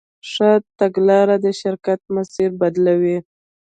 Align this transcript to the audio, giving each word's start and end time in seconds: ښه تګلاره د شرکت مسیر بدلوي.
ښه 0.31 0.51
تګلاره 0.79 1.35
د 1.45 1.47
شرکت 1.61 2.01
مسیر 2.15 2.49
بدلوي. 2.61 3.17